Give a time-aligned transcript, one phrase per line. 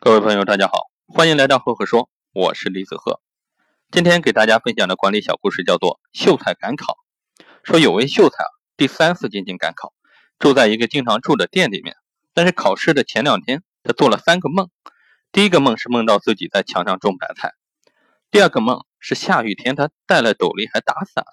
[0.00, 3.20] 各位朋友，大家好，欢迎来到赫赫说，我是李子赫。
[3.90, 6.96] 今天给大家分享的管理小故事叫做“秀才赶考”。
[7.64, 9.92] 说有位秀才啊，第三次进京赶考，
[10.38, 11.96] 住在一个经常住的店里面。
[12.32, 14.70] 但是考试的前两天，他做了三个梦。
[15.32, 17.50] 第一个梦是梦到自己在墙上种白菜；
[18.30, 21.24] 第二个梦是下雨天，他戴了斗笠还打伞；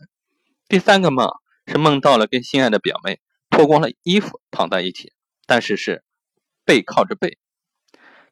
[0.68, 1.30] 第三个梦
[1.68, 3.20] 是梦到了跟心爱的表妹
[3.52, 5.14] 脱光了衣服躺在一起，
[5.46, 6.04] 但是是
[6.66, 7.38] 背靠着背。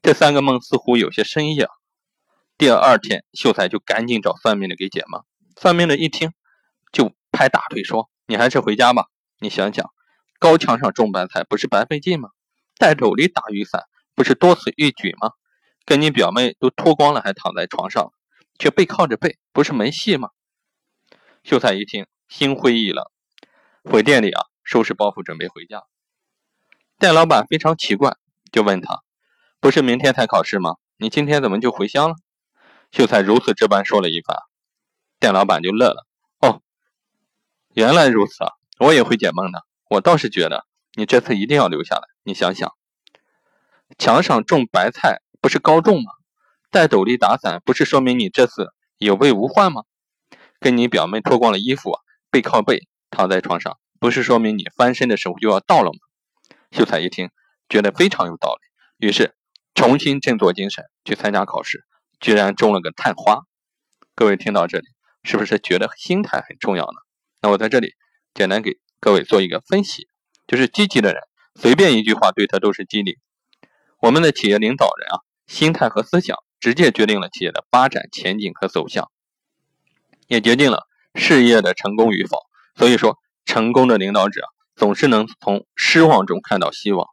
[0.04, 1.72] 这三个梦似乎有些深意啊。
[2.58, 5.24] 第二天，秀才就赶紧找算命的给解梦。
[5.56, 6.34] 算命的一听，
[6.92, 9.06] 就拍大腿说：“你还是回家吧。
[9.40, 9.90] 你想想，
[10.40, 12.32] 高墙上种白菜不是白费劲吗？
[12.78, 15.32] 戴斗笠打雨伞不是多此一举吗？
[15.86, 18.12] 跟你表妹都脱光了还躺在床上，
[18.60, 20.32] 却背靠着背，不是没戏吗？”
[21.46, 23.06] 秀才一听，心灰意冷，
[23.86, 25.84] 回店里啊收拾包袱准备回家。
[27.00, 28.18] 店老板非常奇怪，
[28.52, 29.02] 就问他。
[29.64, 30.76] 不是明天才考试吗？
[30.98, 32.16] 你今天怎么就回乡了？
[32.92, 34.36] 秀才如此这般说了一番，
[35.22, 36.06] 店老板就乐了。
[36.42, 36.62] 哦，
[37.74, 38.52] 原来如此啊！
[38.80, 39.64] 我也会解梦的。
[39.90, 40.66] 我倒是觉得
[40.96, 42.02] 你这次一定要留下来。
[42.24, 42.74] 你想想，
[43.98, 46.12] 墙上种白菜不是高中吗？
[46.70, 49.84] 戴斗笠打伞不是说明你这次有备无患吗？
[50.60, 51.98] 跟你表妹脱光了衣服，
[52.30, 56.00] 背靠背躺在床上，不是说明你翻身的时候就要到了吗？
[56.72, 57.30] 秀才一听，
[57.70, 58.58] 觉得非常有道
[59.00, 59.34] 理，于是。
[59.74, 61.84] 重新振作精神去参加考试，
[62.20, 63.42] 居然中了个探花。
[64.16, 64.86] 各位听到这里，
[65.24, 67.00] 是不是觉得心态很重要呢？
[67.42, 67.94] 那我在这里
[68.34, 70.08] 简单给各位做一个分析，
[70.48, 71.22] 就是积极的人，
[71.56, 73.18] 随便一句话对他都是激励。
[74.00, 79.10] 我们的企业领导人啊，心态和思想直接决定了企业的发展前景和走向，
[80.28, 82.38] 也决定了事业的成功与否。
[82.76, 84.42] 所以说，成功的领导者
[84.76, 87.08] 总是能从失望中看到希望，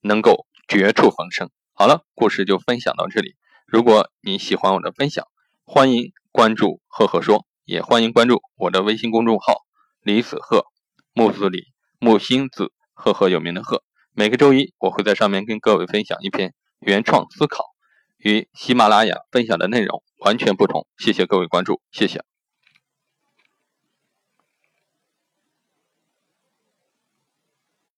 [0.00, 1.50] 能够绝处逢生。
[1.78, 3.36] 好了，故事就分享到这里。
[3.66, 5.26] 如果你喜欢我的分享，
[5.66, 9.58] 欢迎关注“赫赫说”，也欢迎关注我的微信公众号
[10.00, 10.64] “李子赫
[11.12, 11.64] 木子李
[11.98, 13.82] 木星子赫赫有名的赫”。
[14.16, 17.62] 每个周一，我会在上面跟各位分享一篇原创思考，
[18.16, 20.86] 与喜马拉雅分享的内容完全不同。
[20.96, 22.24] 谢谢各位关注，谢谢。